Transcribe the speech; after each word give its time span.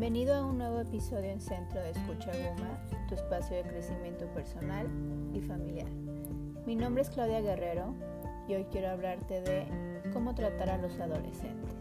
Bienvenido 0.00 0.36
a 0.36 0.46
un 0.46 0.58
nuevo 0.58 0.78
episodio 0.78 1.28
en 1.28 1.40
Centro 1.40 1.80
de 1.80 1.90
Escucha 1.90 2.30
Guma, 2.30 2.78
tu 3.08 3.16
espacio 3.16 3.56
de 3.56 3.64
crecimiento 3.64 4.26
personal 4.26 4.86
y 5.34 5.40
familiar. 5.40 5.90
Mi 6.66 6.76
nombre 6.76 7.02
es 7.02 7.10
Claudia 7.10 7.40
Guerrero 7.40 7.96
y 8.46 8.54
hoy 8.54 8.64
quiero 8.70 8.90
hablarte 8.90 9.40
de 9.40 9.66
cómo 10.12 10.36
tratar 10.36 10.70
a 10.70 10.78
los 10.78 11.00
adolescentes. 11.00 11.74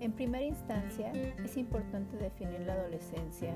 En 0.00 0.12
primera 0.12 0.44
instancia, 0.44 1.10
es 1.42 1.56
importante 1.56 2.18
definir 2.18 2.60
la 2.60 2.74
adolescencia 2.74 3.54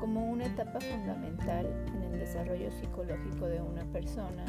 como 0.00 0.30
una 0.30 0.46
etapa 0.46 0.80
fundamental 0.80 1.66
en 1.94 2.02
el 2.02 2.18
desarrollo 2.18 2.70
psicológico 2.70 3.44
de 3.44 3.60
una 3.60 3.84
persona, 3.92 4.46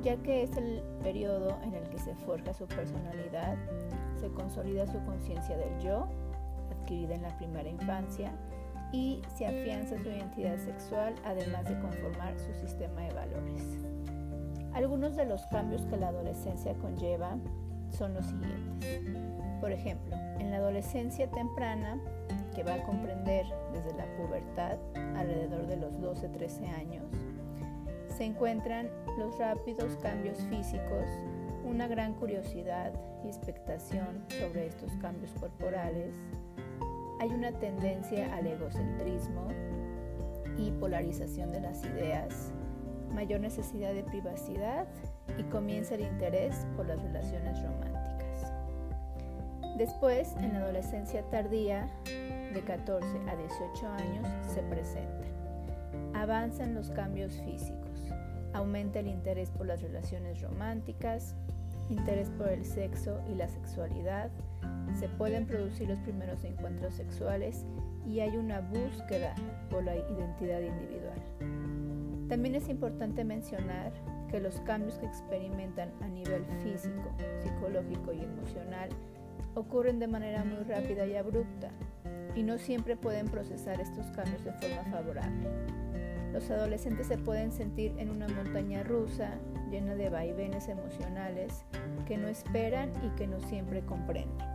ya 0.00 0.16
que 0.18 0.44
es 0.44 0.56
el 0.56 0.80
periodo 1.02 1.58
en 1.64 1.74
el 1.74 1.88
que 1.88 1.98
se 1.98 2.14
forja 2.14 2.54
su 2.54 2.68
personalidad, 2.68 3.56
se 4.20 4.28
consolida 4.28 4.86
su 4.86 5.04
conciencia 5.04 5.56
del 5.56 5.76
yo, 5.80 6.08
adquirida 6.94 7.14
en 7.14 7.22
la 7.22 7.36
primera 7.36 7.68
infancia, 7.68 8.32
y 8.92 9.22
se 9.34 9.46
afianza 9.46 9.98
su 9.98 10.08
identidad 10.08 10.56
sexual, 10.58 11.14
además 11.24 11.64
de 11.64 11.78
conformar 11.80 12.38
su 12.38 12.54
sistema 12.54 13.00
de 13.02 13.12
valores. 13.12 13.62
Algunos 14.72 15.16
de 15.16 15.24
los 15.24 15.44
cambios 15.46 15.82
que 15.86 15.96
la 15.96 16.08
adolescencia 16.08 16.74
conlleva 16.74 17.36
son 17.90 18.14
los 18.14 18.26
siguientes. 18.26 19.02
Por 19.60 19.72
ejemplo, 19.72 20.14
en 20.38 20.50
la 20.50 20.58
adolescencia 20.58 21.28
temprana 21.28 21.98
que 22.54 22.62
va 22.62 22.74
a 22.74 22.82
comprender 22.84 23.46
desde 23.72 23.96
la 23.96 24.06
pubertad 24.16 24.78
alrededor 25.16 25.66
de 25.66 25.76
los 25.76 26.00
12-13 26.00 26.68
años, 26.74 27.04
se 28.16 28.24
encuentran 28.24 28.88
los 29.18 29.36
rápidos 29.38 29.96
cambios 29.96 30.38
físicos, 30.50 31.06
una 31.64 31.88
gran 31.88 32.14
curiosidad 32.14 32.92
y 33.24 33.28
expectación 33.28 34.24
sobre 34.28 34.66
estos 34.68 34.92
cambios 35.00 35.32
corporales, 35.32 36.14
hay 37.24 37.30
una 37.30 37.52
tendencia 37.52 38.36
al 38.36 38.46
egocentrismo 38.46 39.48
y 40.58 40.70
polarización 40.72 41.52
de 41.52 41.60
las 41.62 41.82
ideas, 41.82 42.52
mayor 43.14 43.40
necesidad 43.40 43.94
de 43.94 44.02
privacidad 44.02 44.86
y 45.38 45.42
comienza 45.44 45.94
el 45.94 46.02
interés 46.02 46.66
por 46.76 46.86
las 46.86 47.00
relaciones 47.00 47.62
románticas. 47.62 48.52
Después, 49.78 50.34
en 50.36 50.52
la 50.52 50.58
adolescencia 50.58 51.22
tardía, 51.30 51.88
de 52.04 52.62
14 52.62 53.06
a 53.26 53.36
18 53.36 53.88
años 53.88 54.28
se 54.46 54.60
presentan. 54.64 55.32
Avanzan 56.12 56.74
los 56.74 56.90
cambios 56.90 57.32
físicos, 57.40 58.12
aumenta 58.52 58.98
el 58.98 59.06
interés 59.06 59.50
por 59.50 59.66
las 59.66 59.80
relaciones 59.80 60.42
románticas, 60.42 61.34
interés 61.90 62.30
por 62.30 62.48
el 62.48 62.64
sexo 62.64 63.20
y 63.30 63.34
la 63.34 63.48
sexualidad, 63.48 64.30
se 64.98 65.08
pueden 65.08 65.46
producir 65.46 65.88
los 65.88 65.98
primeros 66.00 66.44
encuentros 66.44 66.94
sexuales 66.94 67.64
y 68.06 68.20
hay 68.20 68.36
una 68.36 68.60
búsqueda 68.60 69.34
por 69.70 69.84
la 69.84 69.96
identidad 69.96 70.60
individual. 70.60 71.20
También 72.28 72.54
es 72.54 72.68
importante 72.68 73.24
mencionar 73.24 73.92
que 74.30 74.40
los 74.40 74.60
cambios 74.60 74.98
que 74.98 75.06
experimentan 75.06 75.92
a 76.00 76.08
nivel 76.08 76.44
físico, 76.62 77.14
psicológico 77.42 78.12
y 78.12 78.20
emocional 78.22 78.88
ocurren 79.54 79.98
de 79.98 80.08
manera 80.08 80.44
muy 80.44 80.64
rápida 80.64 81.06
y 81.06 81.16
abrupta, 81.16 81.70
y 82.34 82.42
no 82.42 82.58
siempre 82.58 82.96
pueden 82.96 83.26
procesar 83.26 83.80
estos 83.80 84.06
cambios 84.10 84.44
de 84.44 84.52
forma 84.52 84.84
favorable. 84.90 85.48
Los 86.32 86.50
adolescentes 86.50 87.06
se 87.06 87.16
pueden 87.16 87.52
sentir 87.52 87.94
en 87.96 88.10
una 88.10 88.26
montaña 88.26 88.82
rusa 88.82 89.38
llena 89.74 89.96
de 89.96 90.08
vaivenes 90.08 90.68
emocionales 90.68 91.64
que 92.06 92.16
no 92.16 92.28
esperan 92.28 92.92
y 93.04 93.08
que 93.16 93.26
no 93.26 93.40
siempre 93.40 93.84
comprenden. 93.84 94.46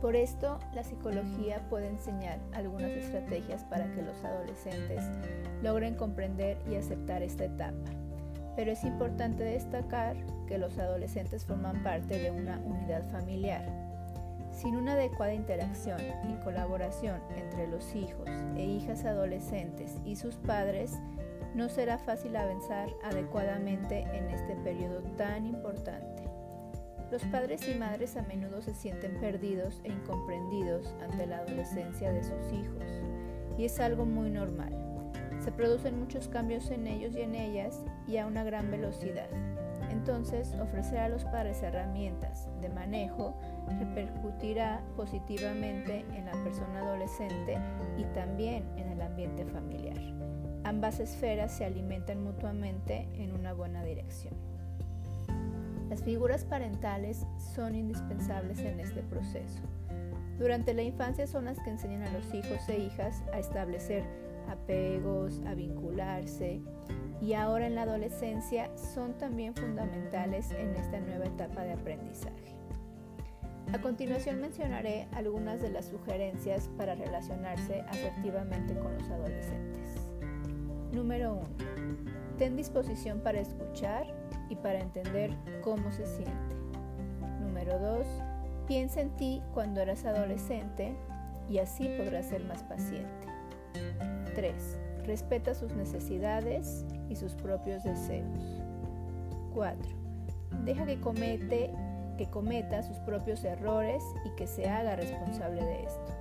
Por 0.00 0.16
esto, 0.16 0.58
la 0.74 0.82
psicología 0.82 1.60
puede 1.70 1.86
enseñar 1.86 2.40
algunas 2.52 2.90
estrategias 2.90 3.62
para 3.62 3.88
que 3.92 4.02
los 4.02 4.24
adolescentes 4.24 5.04
logren 5.62 5.94
comprender 5.94 6.58
y 6.68 6.74
aceptar 6.74 7.22
esta 7.22 7.44
etapa. 7.44 7.90
Pero 8.56 8.72
es 8.72 8.82
importante 8.82 9.44
destacar 9.44 10.16
que 10.48 10.58
los 10.58 10.76
adolescentes 10.78 11.44
forman 11.44 11.84
parte 11.84 12.18
de 12.18 12.32
una 12.32 12.58
unidad 12.64 13.08
familiar 13.12 13.64
sin 14.52 14.76
una 14.76 14.92
adecuada 14.92 15.32
interacción 15.32 16.00
y 16.28 16.34
colaboración 16.44 17.20
entre 17.36 17.68
los 17.68 17.94
hijos 17.94 18.28
e 18.56 18.64
hijas 18.64 19.04
adolescentes 19.04 19.96
y 20.04 20.16
sus 20.16 20.36
padres, 20.36 20.98
no 21.54 21.68
será 21.68 21.98
fácil 21.98 22.36
avanzar 22.36 22.88
adecuadamente 23.02 24.00
en 24.12 24.30
este 24.30 24.54
periodo 24.56 25.02
tan 25.16 25.46
importante. 25.46 26.22
Los 27.10 27.22
padres 27.24 27.68
y 27.68 27.74
madres 27.74 28.16
a 28.16 28.22
menudo 28.22 28.62
se 28.62 28.74
sienten 28.74 29.20
perdidos 29.20 29.80
e 29.84 29.92
incomprendidos 29.92 30.94
ante 31.02 31.26
la 31.26 31.38
adolescencia 31.38 32.10
de 32.10 32.24
sus 32.24 32.52
hijos, 32.52 32.84
y 33.58 33.66
es 33.66 33.78
algo 33.80 34.06
muy 34.06 34.30
normal. 34.30 34.72
Se 35.40 35.52
producen 35.52 35.98
muchos 35.98 36.28
cambios 36.28 36.70
en 36.70 36.86
ellos 36.86 37.14
y 37.16 37.20
en 37.20 37.34
ellas 37.34 37.84
y 38.06 38.16
a 38.16 38.26
una 38.26 38.44
gran 38.44 38.70
velocidad. 38.70 39.28
Entonces, 39.90 40.54
ofrecer 40.54 41.00
a 41.00 41.08
los 41.10 41.24
padres 41.24 41.62
herramientas 41.62 42.48
de 42.62 42.70
manejo 42.70 43.36
repercutirá 43.78 44.82
positivamente 44.96 46.06
en 46.14 46.24
la 46.24 46.32
persona 46.44 46.80
adolescente 46.80 47.58
y 47.98 48.04
también 48.14 48.64
en 48.76 48.88
el 48.88 49.02
ambiente 49.02 49.44
familiar. 49.44 49.98
Ambas 50.64 51.00
esferas 51.00 51.52
se 51.52 51.64
alimentan 51.64 52.22
mutuamente 52.22 53.08
en 53.14 53.32
una 53.32 53.52
buena 53.52 53.84
dirección. 53.84 54.34
Las 55.90 56.02
figuras 56.02 56.44
parentales 56.44 57.26
son 57.54 57.74
indispensables 57.74 58.60
en 58.60 58.80
este 58.80 59.02
proceso. 59.02 59.60
Durante 60.38 60.72
la 60.72 60.82
infancia 60.82 61.26
son 61.26 61.44
las 61.44 61.58
que 61.60 61.70
enseñan 61.70 62.02
a 62.02 62.12
los 62.12 62.32
hijos 62.32 62.68
e 62.68 62.78
hijas 62.78 63.22
a 63.32 63.38
establecer 63.38 64.04
apegos, 64.48 65.40
a 65.46 65.54
vincularse 65.54 66.60
y 67.20 67.34
ahora 67.34 67.66
en 67.66 67.74
la 67.74 67.82
adolescencia 67.82 68.70
son 68.76 69.16
también 69.18 69.54
fundamentales 69.54 70.50
en 70.52 70.74
esta 70.74 70.98
nueva 71.00 71.26
etapa 71.26 71.62
de 71.62 71.72
aprendizaje. 71.72 72.56
A 73.72 73.80
continuación 73.80 74.40
mencionaré 74.40 75.08
algunas 75.12 75.60
de 75.62 75.70
las 75.70 75.86
sugerencias 75.86 76.68
para 76.76 76.94
relacionarse 76.94 77.82
asertivamente 77.88 78.74
con 78.74 78.92
los 78.94 79.08
adolescentes. 79.10 80.01
Número 80.92 81.32
1. 81.32 81.42
Ten 82.36 82.54
disposición 82.54 83.20
para 83.20 83.40
escuchar 83.40 84.06
y 84.50 84.56
para 84.56 84.78
entender 84.78 85.34
cómo 85.62 85.90
se 85.90 86.06
siente. 86.06 86.54
Número 87.40 87.78
2. 87.78 88.06
Piensa 88.66 89.00
en 89.00 89.10
ti 89.16 89.42
cuando 89.54 89.80
eras 89.80 90.04
adolescente 90.04 90.94
y 91.48 91.58
así 91.58 91.88
podrás 91.96 92.26
ser 92.26 92.44
más 92.44 92.62
paciente. 92.64 93.26
3. 94.34 94.78
Respeta 95.06 95.54
sus 95.54 95.72
necesidades 95.72 96.84
y 97.08 97.16
sus 97.16 97.34
propios 97.34 97.84
deseos. 97.84 98.60
4. 99.54 99.78
Deja 100.64 100.84
que, 100.84 101.00
comete, 101.00 101.70
que 102.18 102.26
cometa 102.26 102.82
sus 102.82 102.98
propios 102.98 103.42
errores 103.44 104.04
y 104.26 104.30
que 104.36 104.46
se 104.46 104.68
haga 104.68 104.96
responsable 104.96 105.64
de 105.64 105.84
esto. 105.84 106.12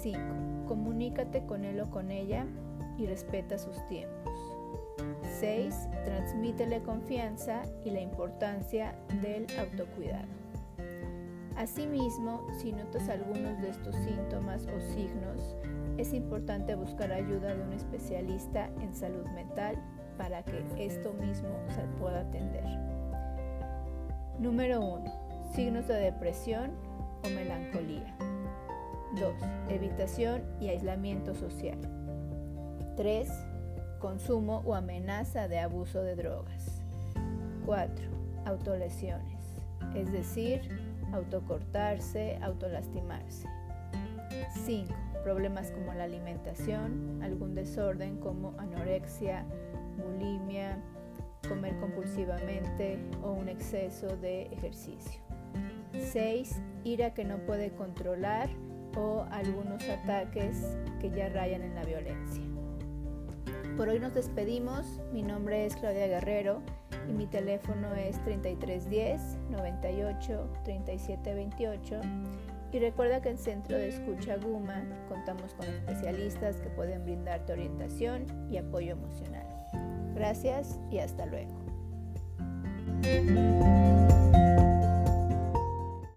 5. 0.00 0.20
Comunícate 0.66 1.44
con 1.44 1.64
él 1.64 1.78
o 1.80 1.90
con 1.90 2.10
ella 2.10 2.46
y 2.98 3.06
respeta 3.06 3.58
sus 3.58 3.76
tiempos. 3.86 4.32
6. 5.40 5.88
Transmítele 6.04 6.82
confianza 6.82 7.62
y 7.84 7.90
la 7.90 8.00
importancia 8.00 8.94
del 9.22 9.46
autocuidado. 9.58 10.28
Asimismo, 11.56 12.46
si 12.58 12.72
notas 12.72 13.08
algunos 13.08 13.60
de 13.62 13.70
estos 13.70 13.94
síntomas 13.96 14.66
o 14.66 14.80
signos, 14.94 15.56
es 15.96 16.12
importante 16.12 16.74
buscar 16.74 17.10
ayuda 17.12 17.54
de 17.54 17.62
un 17.62 17.72
especialista 17.72 18.68
en 18.80 18.94
salud 18.94 19.24
mental 19.34 19.76
para 20.18 20.42
que 20.44 20.64
esto 20.78 21.12
mismo 21.14 21.48
se 21.74 21.82
pueda 21.98 22.20
atender. 22.20 22.64
Número 24.38 24.84
1. 24.84 25.04
Signos 25.54 25.88
de 25.88 25.94
depresión 25.94 26.72
o 27.24 27.30
melancolía. 27.30 28.14
2. 29.18 29.34
Evitación 29.70 30.42
y 30.60 30.68
aislamiento 30.68 31.34
social. 31.34 31.78
3. 32.96 33.28
Consumo 34.00 34.62
o 34.64 34.74
amenaza 34.74 35.48
de 35.48 35.58
abuso 35.58 36.02
de 36.02 36.16
drogas. 36.16 36.82
4. 37.66 38.06
Autolesiones, 38.44 39.60
es 39.94 40.10
decir, 40.12 40.60
autocortarse, 41.12 42.38
autolastimarse. 42.42 43.48
5 44.64 44.94
problemas 45.24 45.72
como 45.72 45.92
la 45.92 46.04
alimentación, 46.04 47.20
algún 47.22 47.54
desorden 47.54 48.18
como 48.18 48.54
anorexia, 48.58 49.44
bulimia, 49.98 50.78
comer 51.48 51.76
compulsivamente 51.80 52.98
o 53.22 53.32
un 53.32 53.48
exceso 53.48 54.16
de 54.18 54.42
ejercicio. 54.44 55.20
6. 55.92 56.60
Ira 56.84 57.12
que 57.12 57.24
no 57.24 57.38
puede 57.38 57.72
controlar 57.72 58.48
o 58.96 59.26
algunos 59.30 59.82
ataques 59.88 60.64
que 61.00 61.10
ya 61.10 61.28
rayan 61.28 61.62
en 61.62 61.74
la 61.74 61.82
violencia. 61.82 62.42
Por 63.76 63.90
hoy 63.90 63.98
nos 63.98 64.14
despedimos. 64.14 64.86
Mi 65.12 65.22
nombre 65.22 65.66
es 65.66 65.76
Claudia 65.76 66.06
Guerrero 66.06 66.62
y 67.10 67.12
mi 67.12 67.26
teléfono 67.26 67.94
es 67.94 68.22
3310 68.24 69.20
98 69.50 70.48
3728 70.64 72.00
Y 72.72 72.78
recuerda 72.78 73.20
que 73.20 73.28
en 73.28 73.36
Centro 73.36 73.76
de 73.76 73.88
Escucha 73.88 74.36
Guma 74.38 74.82
contamos 75.10 75.52
con 75.54 75.66
especialistas 75.66 76.56
que 76.56 76.70
pueden 76.70 77.04
brindarte 77.04 77.52
orientación 77.52 78.24
y 78.50 78.56
apoyo 78.56 78.92
emocional. 78.92 79.46
Gracias 80.14 80.80
y 80.90 80.98
hasta 80.98 81.26
luego. 81.26 81.54